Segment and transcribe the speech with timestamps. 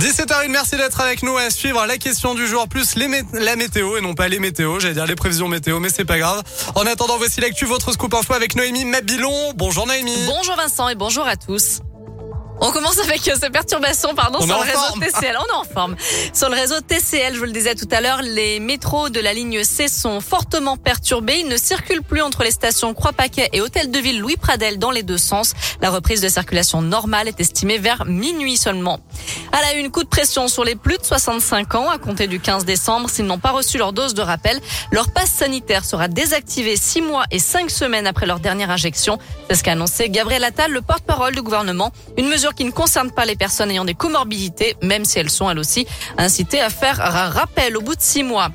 [0.00, 3.98] 17h01, merci d'être avec nous à suivre la question du jour, plus les la météo
[3.98, 6.42] et non pas les météos, j'allais dire les prévisions météo, mais c'est pas grave.
[6.74, 9.52] En attendant, voici l'actu, votre scoop info avec Noémie Mabilon.
[9.56, 10.16] Bonjour Noémie.
[10.26, 11.80] Bonjour Vincent et bonjour à tous.
[12.62, 15.36] On commence avec euh, ces perturbations, pardon, sur le réseau TCL.
[15.38, 15.96] On est en forme.
[16.34, 19.32] Sur le réseau TCL, je vous le disais tout à l'heure, les métros de la
[19.32, 21.40] ligne C sont fortement perturbés.
[21.40, 24.90] Ils ne circulent plus entre les stations Croix-Paquet et Hôtel de Ville Louis Pradel dans
[24.90, 25.54] les deux sens.
[25.80, 29.00] La reprise de circulation normale est estimée vers minuit seulement.
[29.52, 32.28] Elle a eu une coup de pression sur les plus de 65 ans à compter
[32.28, 33.10] du 15 décembre.
[33.10, 34.60] S'ils n'ont pas reçu leur dose de rappel,
[34.92, 39.18] leur passe sanitaire sera désactivé 6 mois et 5 semaines après leur dernière injection.
[39.48, 41.92] C'est ce qu'a annoncé Gabriel Attal, le porte-parole du gouvernement.
[42.16, 45.50] Une mesure qui ne concerne pas les personnes ayant des comorbidités, même si elles sont
[45.50, 45.86] elles aussi
[46.16, 48.50] incitées à faire un rappel au bout de six mois.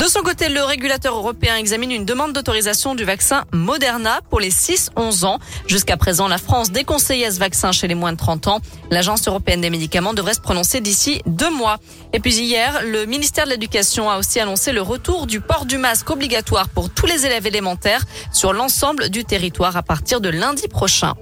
[0.00, 4.48] De son côté, le régulateur européen examine une demande d'autorisation du vaccin Moderna pour les
[4.48, 5.38] 6-11 ans.
[5.66, 8.60] Jusqu'à présent, la France déconseillait ce vaccin chez les moins de 30 ans.
[8.90, 11.76] L'Agence européenne des médicaments devrait se prononcer d'ici deux mois.
[12.14, 15.76] Et puis hier, le ministère de l'Éducation a aussi annoncé le retour du port du
[15.76, 20.66] masque obligatoire pour tous les élèves élémentaires sur l'ensemble du territoire à partir de lundi
[20.66, 21.12] prochain.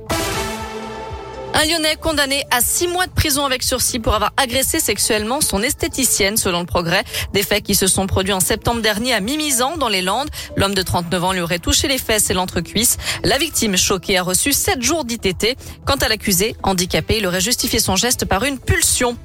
[1.55, 5.63] Un Lyonnais condamné à six mois de prison avec sursis pour avoir agressé sexuellement son
[5.63, 7.03] esthéticienne, selon le progrès.
[7.33, 10.29] Des faits qui se sont produits en septembre dernier à Mimizan, dans les Landes.
[10.57, 12.97] L'homme de 39 ans lui aurait touché les fesses et l'entrecuisse.
[13.25, 15.57] La victime, choquée, a reçu sept jours d'ITT.
[15.85, 19.17] Quant à l'accusé, handicapé, il aurait justifié son geste par une pulsion.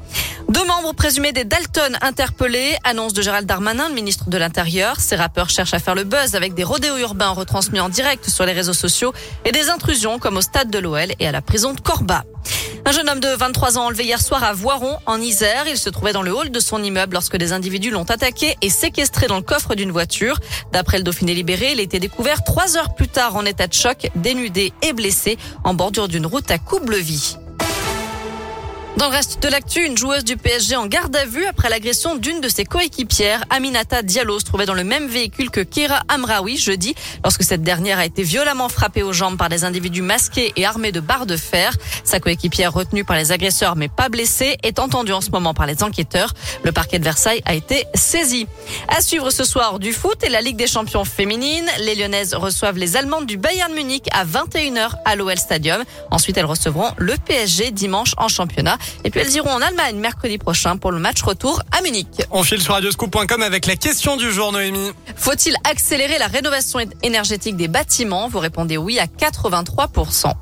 [0.50, 2.78] Deux membres présumés des Dalton interpellés.
[2.84, 5.00] Annonce de Gérald Darmanin, le ministre de l'Intérieur.
[5.00, 8.46] Ces rappeurs cherchent à faire le buzz avec des rodéos urbains retransmis en direct sur
[8.46, 9.14] les réseaux sociaux
[9.46, 12.13] et des intrusions comme au stade de l'OL et à la prison de Corba.
[12.86, 15.66] Un jeune homme de 23 ans enlevé hier soir à Voiron, en Isère.
[15.68, 18.70] Il se trouvait dans le hall de son immeuble lorsque des individus l'ont attaqué et
[18.70, 20.38] séquestré dans le coffre d'une voiture.
[20.74, 23.74] D'après le Dauphiné libéré, il a été découvert trois heures plus tard en état de
[23.74, 27.38] choc, dénudé et blessé en bordure d'une route à Coublevie.
[28.98, 32.16] Dans le reste de l'actu, une joueuse du PSG en garde à vue après l'agression
[32.16, 36.58] d'une de ses coéquipières, Aminata Diallo, se trouvait dans le même véhicule que Kira Amraoui
[36.58, 36.94] jeudi,
[37.24, 40.92] lorsque cette dernière a été violemment frappée aux jambes par des individus masqués et armés
[40.92, 41.76] de barres de fer.
[42.04, 45.66] Sa coéquipière, retenue par les agresseurs mais pas blessée, est entendue en ce moment par
[45.66, 46.34] les enquêteurs.
[46.64, 48.46] Le parquet de Versailles a été saisi.
[48.90, 51.68] À suivre ce soir du foot et la Ligue des champions féminines.
[51.80, 55.84] Les Lyonnaises reçoivent les Allemandes du Bayern Munich à 21h à l'OL Stadium.
[56.12, 58.78] Ensuite, elles recevront le PSG dimanche en championnat.
[59.04, 62.08] Et puis elles iront en Allemagne mercredi prochain pour le match retour à Munich.
[62.32, 64.92] On file sur radioscoop.com avec la question du jour, Noémie.
[65.16, 68.28] Faut-il accélérer la rénovation énergétique des bâtiments?
[68.30, 70.34] Vous répondez oui à 83%.